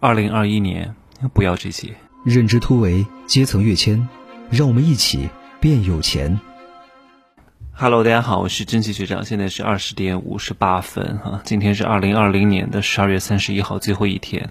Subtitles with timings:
[0.00, 0.94] 二零二一年，
[1.32, 1.92] 不要这些。
[2.24, 4.08] 认知突围，阶层跃迁，
[4.48, 5.28] 让我们一起
[5.58, 6.38] 变有钱。
[7.72, 14.50] Hello，大家好，我是真奇学长，现在是二十点五十八分哈，今天是二零二零年的十二月三十一号，最后一天，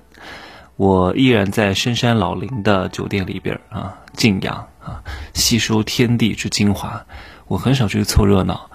[0.75, 5.01] 我依然在深山老林的酒店里边啊，静养啊，
[5.33, 7.05] 吸收天地之精华。
[7.47, 8.69] 我很少去凑热闹，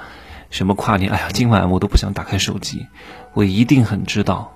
[0.49, 2.87] 什么跨年，哎呀，今晚我都不想打开手机，
[3.35, 4.51] 我一定很知道。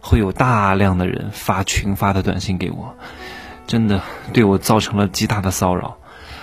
[0.00, 2.94] 会有大量的人发群发的短信给我，
[3.66, 4.02] 真的
[4.32, 5.96] 对我造成了极大的骚扰。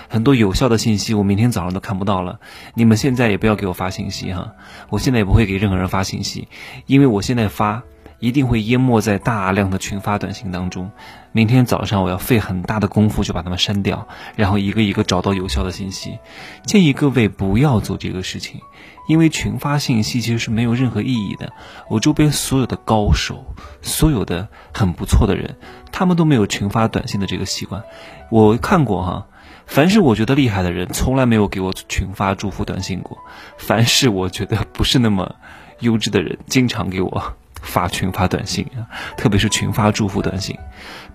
[0.08, 2.40] 很多有效的信息我明天早上都看不到了。
[2.76, 4.54] 你们现在也不要给我发信息哈，
[4.90, 6.48] 我现在也不会给任何人发信息，
[6.86, 7.82] 因为我现在发
[8.20, 10.92] 一定会淹没在大量的群发短信当中。
[11.32, 16.20] 明天早上我要费很大的功夫就把它们删掉，然后一个一个找到有效的信息。
[16.64, 18.62] 建议各位不要做这个事情。
[19.08, 21.54] 因为群发信息其实是没有任何意义的。
[21.90, 23.46] 我周边所有的高手，
[23.82, 25.58] 所有的很不错的人，
[25.92, 27.84] 他们都没有群发短信的这个习惯。
[28.30, 29.28] 我看过哈，
[29.68, 33.18] 凡是我觉得厉害的人，从来没有给我群发祝福短信过；
[33.58, 35.36] 凡是我觉得不是那么
[35.80, 40.58] 优质的人，经常给我发群发短信啊，特别是群发祝福短信，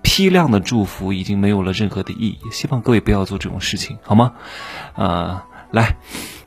[0.03, 2.39] 批量的祝福已经没有了任何的意义。
[2.53, 4.35] 希望各位不要做这种事情，好吗？
[4.95, 5.47] 啊。
[5.71, 5.97] 来，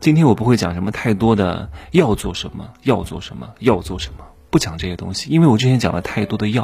[0.01, 6.63] 今天我不会讲什么太多的要做什么，要做什么，要做什么，不讲这些东西，因为我之前讲了太多的要，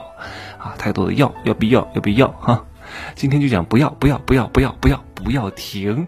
[0.58, 2.66] 啊，太多的要，要必要，要必要哈。
[3.16, 6.08] 今天就讲不要，不要，不要，不要，不要，不要停，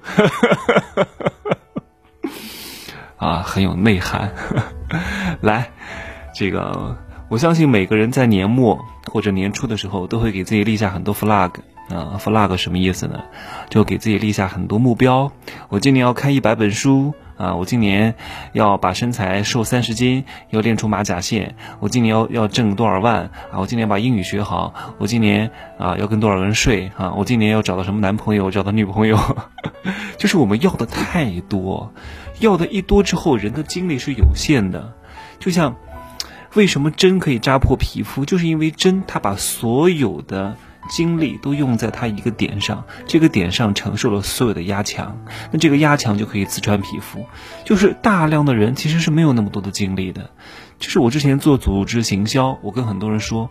[3.16, 4.34] 啊，很有内涵。
[5.40, 5.72] 来，
[6.36, 6.98] 这个
[7.30, 11.52] 我相信每个人在年末或者年初的时候，都会给自己立下很多 flag。
[11.94, 13.22] 啊，flag 什么意思呢？
[13.70, 15.32] 就给自己立下很多目标。
[15.70, 17.56] 我今年要看一百本书啊！
[17.56, 18.16] 我今年
[18.54, 21.56] 要把身材瘦三十斤，要练出马甲线。
[21.80, 23.60] 我今年要要挣多少万啊！
[23.60, 24.74] 我今年把英语学好。
[25.00, 27.14] 我今年啊要跟多少人睡啊！
[27.18, 29.20] 我今年要找到什么男朋友，找到女朋友。
[30.18, 31.92] 就是我们要的太多，
[32.40, 34.94] 要的一多之后，人的精力是有限的。
[35.40, 35.76] 就像
[36.54, 40.56] 为什么针可以扎破皮肤，就是因为针它把所有的。
[40.92, 45.18] 精力都用在他一个点上，这个点上承受了所有的压强，
[45.52, 47.26] 那这个压强就可以刺穿皮肤。
[47.66, 50.30] 就是大量的人其实是没有那么多的精力的。
[50.78, 53.50] 就是我之前做组织行销，我跟很多人说，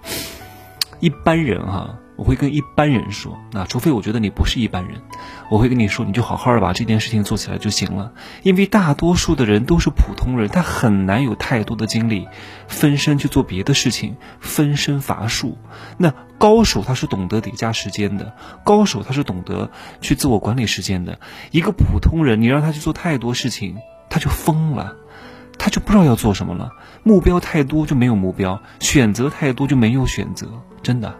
[1.00, 1.98] 一般人哈。
[2.20, 5.00] 我会跟一般人说，那除非我觉得你不是一般人，
[5.48, 8.12] 我会跟你说，你就好好的把这件事情做起来就行了。
[8.42, 12.28] 因为大多数的人都是普通人，他很难有太多的精力
[12.68, 15.56] 分身去做别的事情，分身乏术。
[15.96, 19.70] 那高手他是懂得叠加时间的，高手他是懂得
[20.02, 21.18] 去自我管理时间的。
[21.52, 23.78] 一个普通人，你让他去做太多事情，
[24.10, 24.94] 他就疯了，
[25.56, 26.70] 他就不知道要做什么了。
[27.02, 30.46] 目标太多就没有目标，选择太多就没有选择，
[30.82, 31.16] 真的。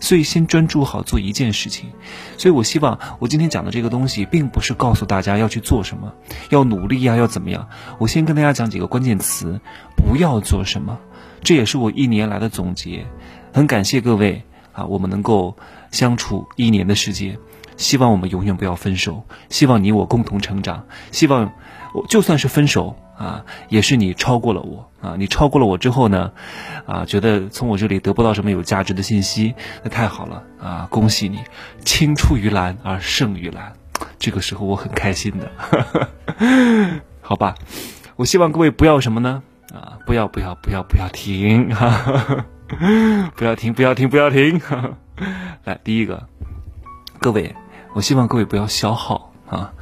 [0.00, 1.90] 所以先专注好做一件事情，
[2.36, 6.12] 所以我希望我今天讲的这个东西，并不是告诉大家要去做什么，
[6.50, 7.68] 要努力呀，要怎么样。
[7.98, 9.60] 我先跟大家讲几个关键词，
[9.96, 10.98] 不要做什么，
[11.42, 13.06] 这也是我一年来的总结。
[13.52, 15.56] 很感谢各位啊，我们能够
[15.90, 17.38] 相处一年的时间，
[17.76, 21.52] 希望我们永远不要分手，希望你我共同成长，希望
[21.94, 22.96] 我就算是分手。
[23.18, 25.16] 啊，也是你超过了我啊！
[25.18, 26.30] 你超过了我之后呢，
[26.86, 30.86] 啊，觉得从我这里得不到什么有价值的信息，那太好了啊！
[30.88, 31.40] 恭喜你，
[31.84, 33.72] 青出于蓝而胜于蓝，
[34.20, 35.50] 这个时候我很开心的，
[37.20, 37.56] 好吧？
[38.14, 39.42] 我希望各位不要什么呢？
[39.74, 42.46] 啊，不要不要不要不要停哈，
[43.34, 44.60] 不要停不要停不要停！
[45.66, 46.28] 来，第一个，
[47.18, 47.56] 各位，
[47.94, 49.72] 我希望各位不要消耗啊，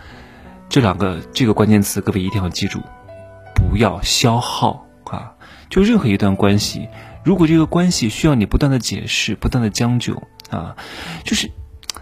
[0.68, 2.80] 这两个这个关键词，各位一定要记住。
[3.54, 5.32] 不要消耗啊！
[5.70, 6.88] 就任何一段关系，
[7.24, 10.76] 如果这个关系需要你不断的解释、不断的将就啊，
[11.24, 11.50] 就是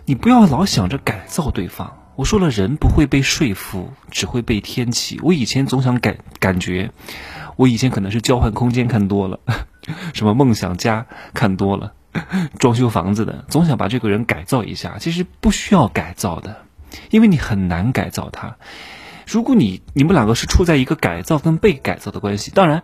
[0.05, 1.97] 你不要老想着改造对方。
[2.17, 5.19] 我说了，人不会被说服，只会被天启。
[5.23, 6.91] 我以前总想感感觉，
[7.57, 9.41] 我以前可能是交换空间看多了，
[10.15, 11.93] 什么梦想家看多了，
[12.59, 14.99] 装修房子的，总想把这个人改造一下。
[14.99, 16.63] 其实不需要改造的，
[17.11, 18.57] 因为你很难改造他。
[19.27, 22.83] 如果你你们两个是处在一个改造跟被改造的关系，当然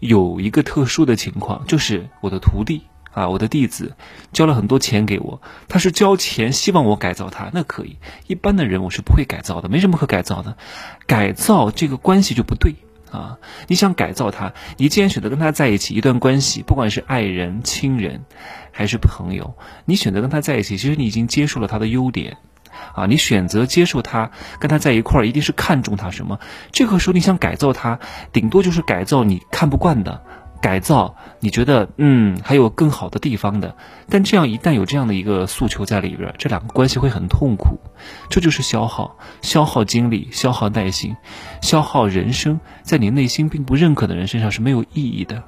[0.00, 3.94] 有一个特殊的情况，就是我的徒弟啊，我的弟子
[4.32, 7.96] 交了很多钱给我，他是交钱希望我改造他，那可以。
[8.26, 10.56] 一般的人我是不会改造的，没什么可改造的。
[11.06, 12.74] 改造这个关系就不对
[13.12, 13.38] 啊！
[13.68, 18.24] 你想改造他，你既然选择跟他在一起，一段关系，不管是爱人、亲人
[18.72, 22.36] 还是朋友，你选择跟他在一起，其实你已经接受了他的优点。
[22.94, 26.38] 啊，你选择接受他，跟他在一块儿，一定是看中他什么？
[26.72, 27.98] 这个时候你想改造他，
[28.32, 30.22] 顶多就是改造你看不惯的、
[30.60, 33.76] 改造，你觉得嗯还有更好的地方的，
[34.08, 37.78] 但这样一旦有这样的一个诉求在里边，这两个关系会很痛苦，
[38.28, 41.16] 这就是消耗，消耗精力，消耗耐心，
[41.62, 45.44] 消耗人生，在你内心并不认可的人身上是没有意义的。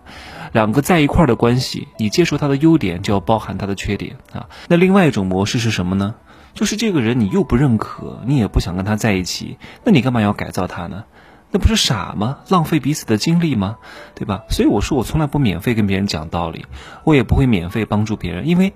[0.52, 4.48] 两个在一块儿的关系，你接受他的优点，就要包含他的缺点啊。
[4.68, 6.16] 那另外一种模式是什么呢？
[6.54, 11.04] 就是这个人你又不认可，你也不想跟他在一起，那你干嘛要改造他呢？
[11.52, 12.38] 那不是傻吗？
[12.48, 13.78] 浪费彼此的精力吗？
[14.14, 14.44] 对吧？
[14.50, 16.66] 所以我说我从来不免费跟别人讲道理，
[17.02, 18.72] 我也不会免费帮助别人，因为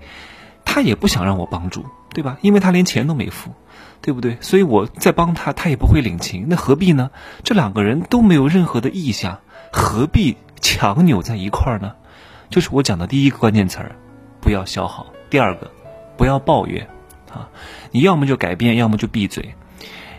[0.65, 2.37] 他也不想让我帮助，对吧？
[2.41, 3.51] 因为他连钱都没付，
[4.01, 4.37] 对不对？
[4.41, 7.11] 所以我在帮他，他也不会领情，那何必呢？
[7.43, 9.39] 这两个人都没有任何的意向，
[9.71, 11.93] 何必强扭在一块儿呢？
[12.49, 13.95] 就是我讲的第一个关键词儿，
[14.41, 15.71] 不要消耗；第二个，
[16.17, 16.87] 不要抱怨
[17.35, 17.49] 啊！
[17.91, 19.55] 你要么就改变，要么就闭嘴。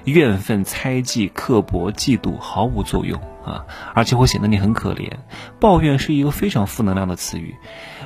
[0.05, 5.11] 怨愤、猜忌、刻薄、嫉妒毫无作用啊，而且会显得你很可怜。
[5.59, 7.57] 抱怨是一个非常负能量的词语。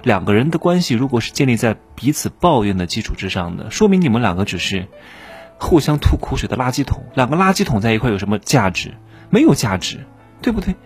[0.03, 4.87] 两个人的关系如果是建立在彼此抱怨的基础之上的，说明你们两个只是
[5.59, 7.05] 互相吐苦水的垃圾桶。
[7.15, 8.95] 两个垃圾桶在一块有什么价值？
[9.29, 10.07] 没有价值，
[10.41, 10.77] 对不对？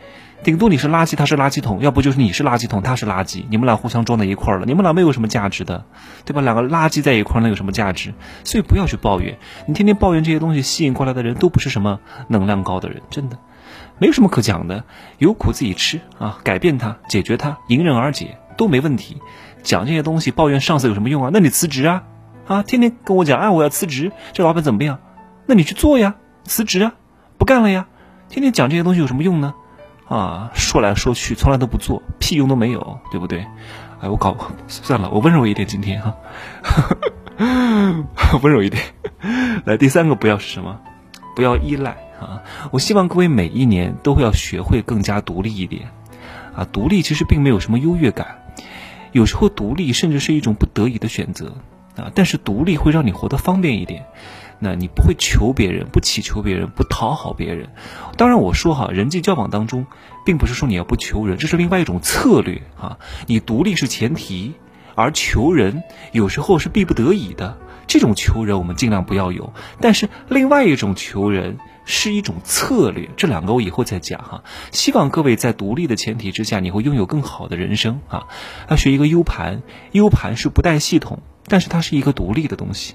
[0.44, 5.86] 顶多你是垃圾，他是垃圾桶，要不就是你是垃圾桶，他是垃圾，你们俩互相装在一块儿了，你们俩没有什么价值的，
[6.26, 6.42] 对吧？
[6.42, 8.12] 两个垃圾在一块儿，能有什么价值？
[8.44, 11.98] 所以不要去抱怨，你天天抱怨这些东西，吸引过来的人都不是什么
[12.28, 13.38] 能量高的人，真的，
[13.98, 14.84] 没有什么可讲的，
[15.16, 19.22] 有苦自己吃啊，改变它，解决它，迎刃而解都没问题。
[19.62, 21.30] 讲这些东西，抱怨上司有什么用啊？
[21.32, 22.02] 那你辞职啊，
[22.46, 24.98] 啊，天天跟我讲，哎，我要辞职，这老板怎么样？
[25.46, 26.92] 那你去做呀，辞职啊，
[27.38, 27.86] 不干了呀，
[28.28, 29.54] 天天讲这些东西有什么用呢？
[30.08, 33.46] 啊，说来说去，从来都不做，屁用都没有，对不对？
[34.00, 34.36] 哎，我搞
[34.68, 36.14] 算了，我温柔一点，今天哈，
[38.42, 38.82] 温柔一点。
[39.64, 40.78] 来，第三个不要是什么？
[41.34, 42.42] 不要依赖啊！
[42.70, 45.88] 我希望各位每一年都会要学会更加独立一点
[46.54, 46.66] 啊！
[46.70, 48.38] 独立其实并没有什么优越感，
[49.12, 51.54] 有时候独立甚至是一种不得已的选择
[51.96, 52.12] 啊！
[52.14, 54.06] 但是独立会让你活得方便一点。
[54.58, 57.68] 那你不会求别人，不祈求别人，不讨好别人。
[58.16, 59.86] 当然，我说哈，人际交往当中，
[60.24, 62.98] 并不是说你要不求人，这是另外一种策略啊。
[63.26, 64.54] 你独立是前提，
[64.94, 67.58] 而求人有时候是逼不得已的。
[67.86, 69.52] 这种求人我们尽量不要有。
[69.80, 74.42] 但是另外一种求人是一种策略，这两个我以后再讲哈。
[74.72, 78.26] 希望各位在独立的前提之下，你会拥有更好的人生啊。
[78.70, 79.62] 要学一个 U 盘
[79.92, 82.94] ，U 盘是不带系统，但是它是一个独立的东西。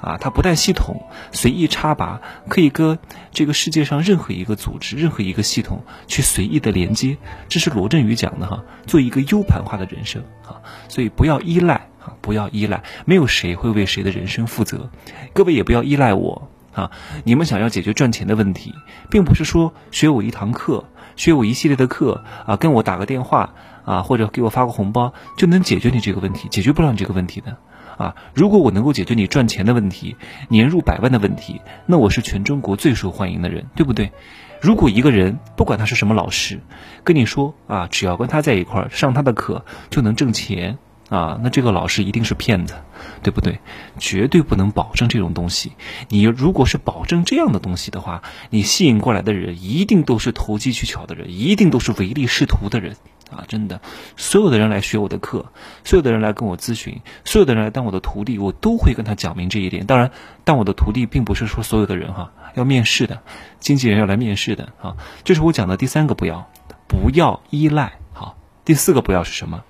[0.00, 2.98] 啊，它不带系统，随意插拔，可以跟
[3.32, 7.16] 这个世界上任何一个组织、任何一个系统去随意的连接。
[7.48, 14.90] 这是罗振宇讲的哈，做一个 U 盘化的人生啊，所以不要依赖啊，不要依赖，没有谁会为谁的人生负责。
[15.32, 16.90] 各位也不要依赖我啊，
[17.24, 18.74] 你们想要解决赚钱的问题，
[19.10, 20.84] 并不是说学我一堂课、
[21.16, 23.54] 学我一系列的课啊，跟我打个电话
[23.84, 27.56] 啊，或者给我发个红包就能解决你这个问题，解决不了你这个问题的。
[27.98, 30.16] 啊，如果我能够解决你赚钱的问题，
[30.48, 34.12] 年入百万的问题，那我是全中国最受欢迎的人，对不对？
[34.60, 36.60] 如果一个人不管他是什么老师，
[37.02, 40.78] 跟你说啊，只要跟他在一块儿上他的课就能挣钱
[41.08, 42.74] 啊，那这个老师一定是骗子，
[43.22, 43.58] 对不对？
[43.98, 45.72] 绝对不能保证这种东西。
[46.08, 52.96] 你如果是保证这样的东西的话，你吸引过来的人一定都是投机取巧的人，一定都是唯利是图的人。
[53.32, 53.80] 啊，真的，
[54.16, 55.46] 所有的人来学我的课，
[55.84, 59.86] 所有的人来跟我咨询，所有的人来当我的徒弟，我都会跟他讲明这一点。
[59.86, 60.10] 当然，
[60.44, 63.22] 当我的徒弟并不是说所有的人哈，要面试的，
[63.58, 64.96] 经纪人要来面试的啊。
[65.24, 66.50] 这是我讲的第三个不要，
[66.86, 67.94] 不要依赖。
[68.12, 69.62] 好，第四个不要是什么？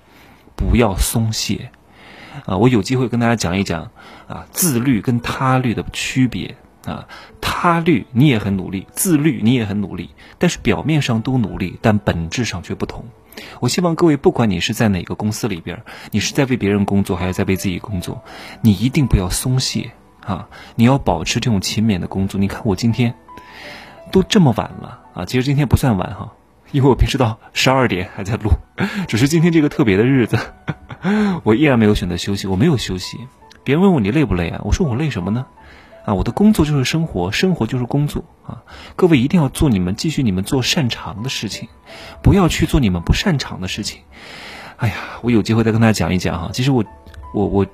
[0.57, 1.71] 不要松懈。
[2.47, 3.91] 啊，我有机会跟大家讲一讲
[4.27, 6.57] 啊，自律跟他律的区别
[6.87, 7.07] 啊。
[7.41, 13.05] 他律你也很努力，自律你也很努力，但是表面上都努力，但本质上却不同。
[13.61, 18.23] 我希望各位，不管你是在哪个公司里边，你是在为别人工作，还是在为自己工作，
[18.61, 19.93] 你一定不要松懈
[20.25, 20.49] 啊！
[20.75, 22.41] 你要保持这种勤勉的工作。
[22.41, 23.15] 你看我今天
[24.11, 26.33] 都这么晚了啊，其实今天不算晚哈，
[26.73, 28.51] 因为我平时到十二点还在录，
[29.09, 30.39] 只是今天这个特别的日子，
[31.45, 33.19] 我依然没有选择休息，我没有休息。
[33.65, 34.61] 别人问我你累不累啊？
[34.65, 35.47] 我说我累什么呢？
[36.05, 38.65] 啊，我的工作就是生活，生活就是工作啊！
[38.97, 41.69] 各位一定要做你们继续你们做擅长的事情，
[42.23, 44.01] 不要去做你们不擅长的事情。
[44.77, 46.51] 哎呀，我有机会再跟大家讲一讲哈。
[46.53, 46.85] 其实我，
[47.33, 47.67] 我我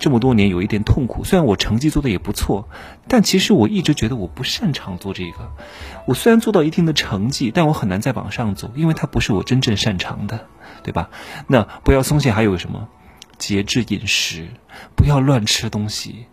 [0.00, 2.68] 这么多年有一点痛苦，虽然我成绩做的也不错，
[3.06, 5.52] 但其实我一直觉得我不擅长做这个。
[6.06, 10.46] 我虽然做到一定的成绩，但我很难再往上走，因为它不是我真正擅长的，
[10.82, 11.10] 对吧？
[11.46, 12.88] 那不要松懈，还有什么？
[13.38, 14.48] 节制饮食，
[14.94, 16.26] 不要乱吃东西。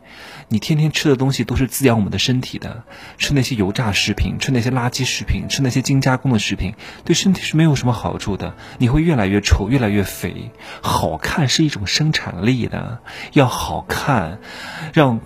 [0.50, 2.84] 你天天吃的东西都是滋养我们的身体的，
[3.18, 6.74] 吃那些油炸食品，吃那些垃圾食品，吃那些精加工的食品，
[7.04, 8.56] 对身体是没有什么好处的。
[8.78, 10.52] 你会越来越丑，越来越肥。
[10.82, 13.00] 好看是一种生产力的，
[13.34, 14.40] 要好看，
[14.94, 15.20] 让，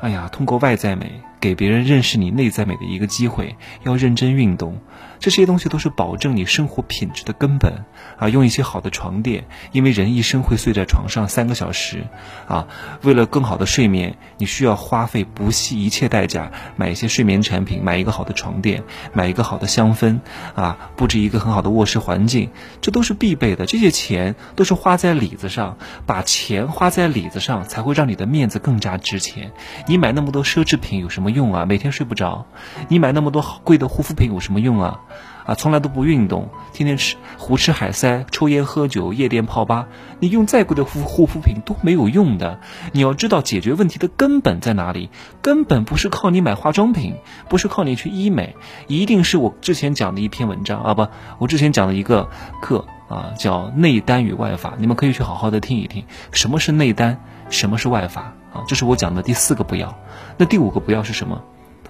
[0.00, 3.56] 哎呀，通过外在美给别人认识你内在美的一个机会。
[3.82, 4.80] 要认真运动。
[5.20, 7.84] 这些东西都是保证你生活品质的根本
[8.16, 8.28] 啊！
[8.28, 12.04] 用一些好的床垫，因为人一生会睡在床上三个小时
[12.46, 12.66] 啊。
[13.02, 18.82] 为了更好的睡眠，你需要花费不惜一切代价买一些睡眠产品，买一个好的床垫，
[19.12, 20.20] 买一个好的香氛
[20.54, 23.66] 啊，布置一个很好的卧室环境，这都是必备的。
[23.66, 29.52] 这些钱都是花在里子上，把钱花在里子上，才会让你的面子更加值钱。
[29.86, 31.64] 你买那么多奢侈品有什么用啊？
[31.66, 32.46] 每天睡不着。
[32.88, 35.00] 你买那么多好贵的护肤品有什么用啊？
[35.44, 39.88] 啊，从来都不运动，天天吃胡吃海塞，抽烟喝酒，夜店泡吧。
[40.20, 42.60] 你用再贵的护护肤品都没有用的。
[42.92, 45.10] 你要知道解决问题的根本在哪里？
[45.42, 47.16] 根本不是靠你买化妆品，
[47.48, 51.06] 不是靠你去医美，一定是我之前讲的一篇文章啊，不，
[51.38, 52.30] 我之前讲的一个
[52.62, 54.74] 课啊，叫内丹与外法。
[54.78, 57.18] 你们可以去好好的听一听，什么是内丹，
[57.50, 58.64] 什么是外法啊？
[58.66, 59.94] 这是我讲的第四个不要。
[60.38, 61.42] 那第五个不要是什么？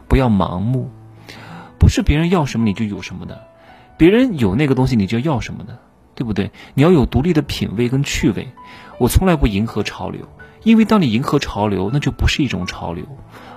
[0.08, 0.90] 不要盲目。
[1.84, 3.46] 不是别人要什么你就有什么的，
[3.98, 5.80] 别人有那个东西你就要什么的，
[6.14, 6.50] 对不对？
[6.72, 8.48] 你要有独立的品味跟趣味。
[8.98, 10.26] 我从来不迎合潮流，
[10.62, 13.04] 因为当你迎合潮流，那就不是一种潮流，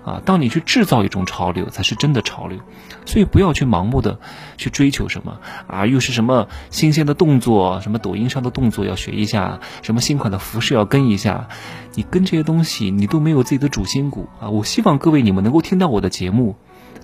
[0.04, 2.60] 啊，当你去制造一种潮流，才是真的潮流。
[3.06, 4.20] 所以不要去盲目的
[4.58, 11.48] 去追求什么啊，又是什么新鲜的动作，什么抖音上的动作要学一下，什么新款的服饰要跟一下，
[11.96, 14.50] 你跟这些东西你都没有自己的主心骨啊！
[14.50, 16.58] 我希望各位你们能够听到我的节目。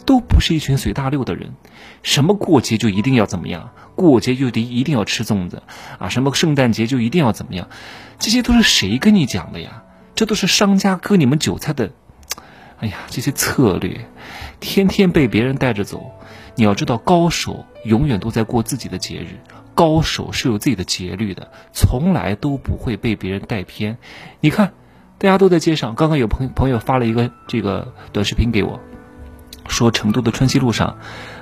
[0.06, 1.54] 都不是一群随大溜的人，
[2.02, 3.72] 什么过节就一定要怎么样？
[3.96, 5.64] 过节就得一定要吃粽子
[6.00, 6.10] 啊？
[6.10, 7.70] 什么圣诞节就一定要怎么样？
[8.20, 9.84] 这些都是谁跟你讲的呀？
[10.16, 11.92] 这都是商家割你们韭菜的，
[12.80, 14.08] 哎呀，这些策略，
[14.60, 16.12] 天天被别人带着走。
[16.56, 19.40] 你要知道，高手永远都在过自己的节日，
[19.74, 23.98] 高手是有自己的节律的，从来都不会被别人带偏。
[24.40, 24.74] 你看，
[25.18, 28.80] 大家都在街上，刚刚有朋朋友发了一个这个短视频给我。
[29.68, 30.98] 说成都的春熙路上，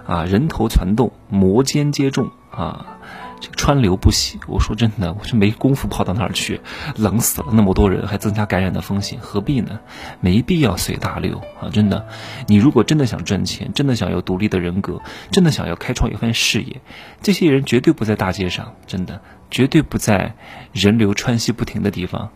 [0.06, 2.98] 啊，人头攒动，摩肩接踵，啊，
[3.40, 4.40] 这个川流不息。
[4.48, 6.62] 我说真的，我是没工夫跑到那儿去，
[6.96, 9.80] 冷死了，那么多人，还增加感染的风险，何必呢？
[10.20, 11.70] 没必要随大流啊！
[11.72, 12.08] 真的，
[12.48, 15.02] 你如果真的想赚钱，真的想要独立的人格，
[15.32, 16.82] 真的想要开创一番事业，
[17.22, 20.36] 这些人绝对不在大街上，真的，绝对不在
[20.72, 22.30] 人流川西不停的地方。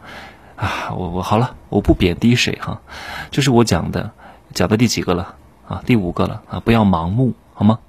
[0.55, 2.81] 啊，我我好了，我不贬低谁哈，
[3.29, 4.11] 就是我讲的，
[4.53, 5.35] 讲到第几个了？
[5.67, 7.79] 啊，第五个了啊，不要盲目，好吗？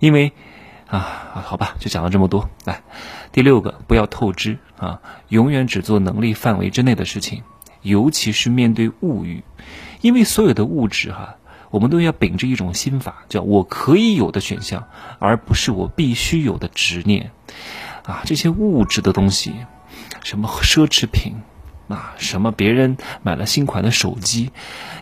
[0.00, 0.32] 因为，
[0.88, 0.98] 啊，
[1.44, 2.50] 好吧，就讲了这么多。
[2.64, 2.82] 来，
[3.32, 7.42] 第六个，不要透支啊，永远只做能力范围之内的事情，
[7.82, 9.44] 尤其是面对物欲，
[10.00, 11.36] 因为所有的物质哈，
[11.70, 17.30] 我们都要秉着一种心法，叫我可以有的选项，而不是我必须有的执念。
[18.04, 19.54] 啊，这些物质的东西，
[20.24, 21.34] 什么奢侈品。
[21.90, 24.50] 啊，什么别人买了新款的手机，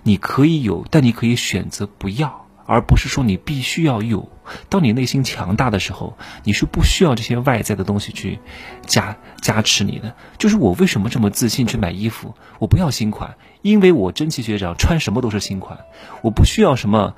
[0.02, 4.28] 你可以有，但你可以选择不要，而不是说你必须要有。
[4.71, 8.38] 当你内心强大的时候，你是不需要这些外在的东西去
[8.87, 10.14] 加加持你的。
[10.38, 12.35] 就是我为什么这么自信去买衣服？
[12.59, 15.80] 我不要新款，因为我真气学长穿什么都是新款，
[16.23, 17.14] 我不需要什么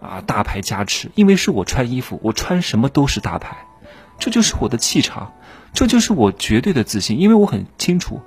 [0.00, 3.58] 啊大牌加持，因为是我穿衣服，我穿什么都是大牌，
[4.18, 5.32] 这就是我的气场，
[5.72, 8.20] 这就是我绝对的自信，因为我很清楚。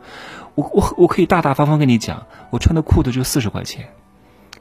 [0.56, 3.90] 我我我可以大大方方跟你讲，我穿的裤子就四十块钱，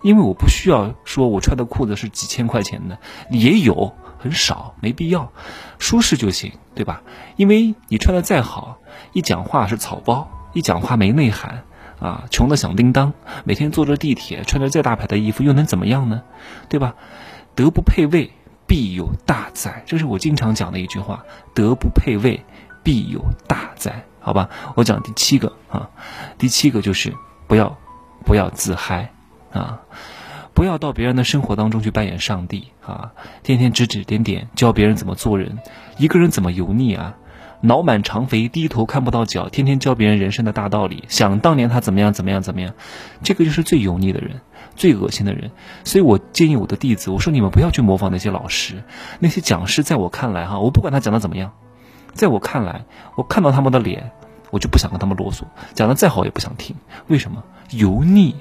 [0.02, 2.98] 因为我不需要说我穿的裤子是几千块钱的，
[3.30, 5.32] 也有很少，没必要，
[5.78, 7.02] 舒适就行，对吧？
[7.36, 8.78] 因为你穿的再好，
[9.12, 11.62] 一讲话是草包，一讲话没内涵，
[12.00, 13.12] 啊，穷的响叮当，
[13.44, 16.22] 每天坐着地铁，穿着再大牌的衣服又能怎么样呢？
[16.68, 16.96] 对吧？
[17.54, 18.32] 德不配位，
[18.66, 21.24] 必有大灾，这是我经常讲的一句话，
[21.54, 22.44] 德不配位，
[22.82, 24.04] 必有大灾。
[24.24, 25.90] 好吧，我讲第七个啊，
[26.38, 27.14] 第七个就是
[27.46, 27.76] 不要
[28.24, 29.12] 不要自嗨
[29.52, 29.82] 啊，
[30.54, 33.12] 不要到别人的生活当中去扮演上帝啊，
[33.42, 35.58] 天天指指点点教别人怎么做人，
[35.98, 37.16] 一个人怎么油腻啊，
[37.60, 42.72] 脑满肠肥低头看不到脚，天天教别人人生的大道理，想当年他怎么样怎么样怎么样，
[43.22, 44.40] 这个就是最油腻的人，
[44.74, 45.50] 最恶心的人。
[45.84, 48.84] 所以我建议我的弟子，我说你们不要去模仿那些老师，
[49.18, 51.52] 那些讲师，在我看来哈，我不管他讲的怎么样。
[52.14, 52.84] 在我看来，
[53.16, 54.12] 我看到他们的脸，
[54.50, 55.42] 我就不想跟他们啰嗦，
[55.74, 56.76] 讲的再好也不想听。
[57.08, 57.42] 为什么？
[57.70, 58.36] 油腻。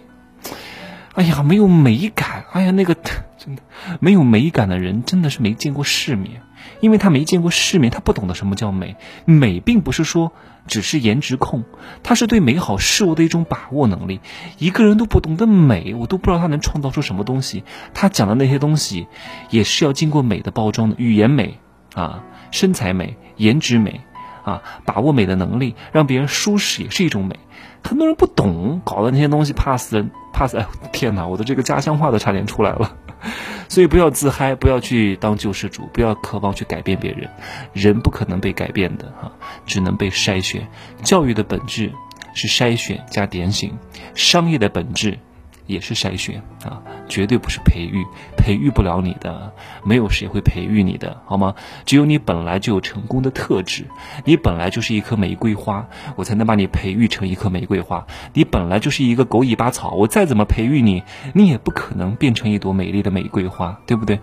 [1.15, 2.46] 哎呀，没有美感。
[2.53, 3.62] 哎呀，那个真的
[4.00, 6.42] 没有美感的人，真的是没见过世面。
[6.80, 8.96] 因为他没见过世面，他不懂得什么叫美。
[9.25, 10.32] 美并不是说
[10.65, 11.65] 只是颜值控，
[12.03, 14.22] 它是对美好事物的一种把握能力。
[14.58, 17.63] 一个人都不懂得美，我都不知道他能创造出什么东西。
[17.94, 19.08] 他讲的那些东西，
[19.50, 21.60] 也是要经过美的包装的，语言美
[21.94, 22.24] 啊，
[22.54, 24.02] 身材美，颜值美
[24.44, 27.40] 啊，把握美的能力，让别人舒适也是一种美。
[27.84, 30.58] 很多人不懂，搞的那些东西怕死人，怕死！
[30.58, 32.96] 哎，天哪，我的这个家乡话都差点出来了。
[33.68, 37.28] 所以不要自嗨，不要去当救世主，不要渴望去改变别人。
[37.74, 39.32] 人不可能被改变的哈，
[39.66, 40.68] 只能被筛选。
[41.02, 41.92] 教育的本质
[42.36, 43.76] 是筛选加点醒，
[44.14, 45.18] 商业的本质。
[45.65, 48.03] 也是筛选啊，绝对不是培育，
[48.38, 49.51] 培育不了你的，
[49.84, 51.55] 没有谁会培育你的，好吗？
[51.86, 53.86] 只有你本来就有成功的特质，
[54.25, 58.05] 你本来就是一棵玫瑰花，我才能把你培育成一棵玫瑰花。
[58.34, 61.01] 你本来就是一个狗尾巴草，我再怎么培育你，
[61.34, 64.20] 你也不可能变成一朵美丽的玫瑰花，对不对？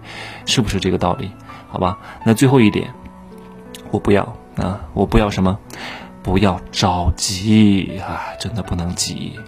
[0.47, 1.30] 是不是这个道理？
[1.68, 2.92] 好吧，那最后一点，
[3.90, 4.23] 我不要
[4.56, 5.59] 啊，我不要什么，
[6.23, 9.38] 不要着急啊，真的不能急。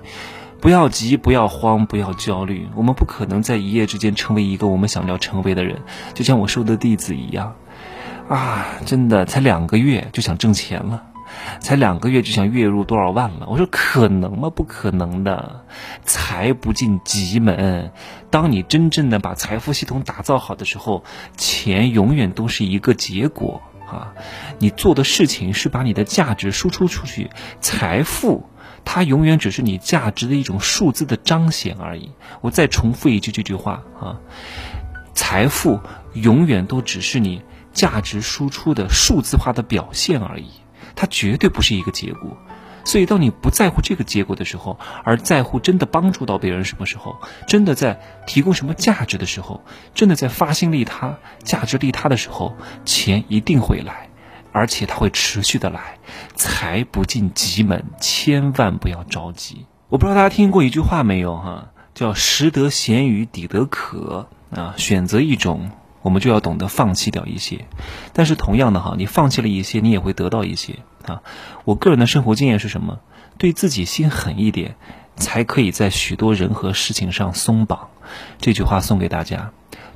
[0.63, 2.69] 不要急，不要慌，不要焦虑。
[2.77, 5.83] 我们不可能在一夜之间成为一个我们想要成为的人，
[6.15, 7.57] 就像我收的弟子一样，
[8.29, 11.03] 啊，真的才两个月就想挣钱了，
[11.59, 13.49] 才两个月就想月入多少万了。
[13.51, 14.51] 我说可能吗？
[14.51, 15.65] 不可能的，
[16.05, 17.91] 财不进急门。
[18.31, 21.03] 当你真正的把财富系统打造好的时候，
[21.37, 24.15] 钱永远都是一个结果啊。
[24.61, 28.47] 你做的事情是把你的价值输出出去，财富。
[28.85, 32.11] 它永远只是你价值的一种数字的彰显而已。
[32.41, 34.21] 我再重复一句这句话啊，
[35.15, 35.81] 财富
[36.15, 40.51] 永远都只是你价值输出的数字化的表现而已，
[40.95, 42.37] 它绝对不是一个结果。
[42.85, 54.09] 所以，当你不在乎这个结果的时候，而在乎真的帮助到别人什么时候，真的在提供什么价值的时候，真的在发心利他、价值利他的时候，钱一定会来。
[54.53, 55.99] 而且它会持续的来，
[56.35, 59.67] 财不进急门，千万不要着急。
[59.89, 64.75] 我不知道大家听过一句话没有哈，叫“食得咸鱼抵得渴”啊。
[64.77, 65.71] 选择一种，
[66.03, 67.67] 我们就要懂得放弃掉一些。
[68.13, 71.23] 但是同样的哈，你放弃了一些，你也会得到一些啊。
[71.65, 73.01] 我个人的生活经验是什么？
[73.39, 74.77] 对自己心狠一点，
[75.17, 77.89] 才可以在许多人和事情上松绑。
[78.39, 79.53] 这句话送给大家：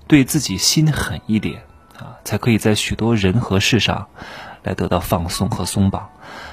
[0.07, 1.62] 对自己心狠一点
[1.98, 4.09] 啊，才可以在许多人和事上。
[4.66, 6.11] 来得到放松和松绑，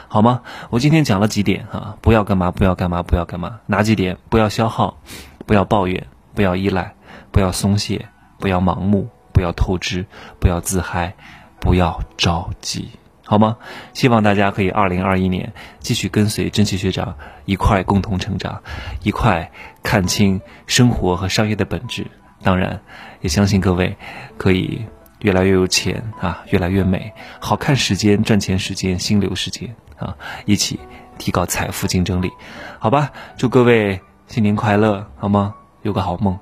[0.08, 0.42] 好吗？
[0.70, 1.98] 我今天讲了几点啊？
[2.00, 2.52] 不要干嘛？
[2.52, 3.02] 不要干嘛？
[3.02, 3.60] 不要干嘛？
[3.66, 4.18] 哪几点？
[4.30, 5.00] 不要消耗，
[5.48, 6.94] 不要抱怨，不要依赖，
[7.32, 10.06] 不要松懈，不要盲目，不要透支，
[10.40, 11.16] 不要自嗨，
[11.60, 12.92] 不要着急，
[13.26, 13.58] 好吗？
[13.94, 18.62] 希望大家可以二零二一年继续跟随真奇学长一块共同成长，
[19.02, 22.06] 一块看清生活和商业的本质。
[22.44, 22.80] 当然，
[23.22, 23.98] 也相信各位
[24.38, 24.86] 可以。
[25.24, 30.80] 越来越有钱啊，越来越美，好看时间、赚钱时间、心流时间啊，一起
[31.18, 32.30] 提高财富竞争力，
[32.78, 33.12] 好吧？
[33.38, 35.56] 祝各位新年快乐，好吗？
[35.82, 36.38] 有个好梦，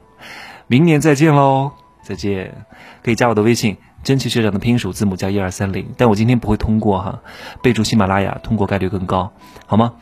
[0.68, 1.72] 明年再见喽，
[2.04, 2.66] 再见！
[3.04, 7.22] 可以加我的微信，真奇学长的拼音首字母加一二三零，但我今天不会通过哈，
[7.62, 9.32] 备注喜马拉雅，通过概率更高，
[9.68, 9.94] 好吗？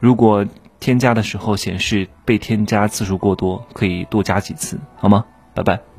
[0.00, 0.46] 如果
[0.78, 5.24] 添加的时候显示被添加次数过多，可以多加几次，好吗？
[5.54, 5.95] 拜拜。